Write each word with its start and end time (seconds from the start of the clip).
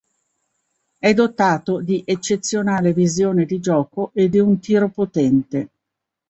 Ѐ 1.09 1.11
dotato 1.19 1.79
di 1.79 2.01
eccezionale 2.07 2.91
visione 2.93 3.45
di 3.45 3.59
gioco 3.59 4.09
e 4.15 4.29
di 4.29 4.39
un 4.39 4.59
tiro 4.59 4.89
potente. 4.89 5.69